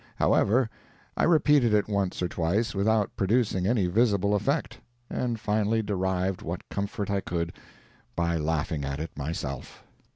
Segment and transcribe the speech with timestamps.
[0.15, 0.67] However,
[1.15, 4.79] I repeated it once or twice without producing any visible effect,
[5.11, 7.53] and finally derived what comfort I could
[8.15, 9.83] by laughing at it myself.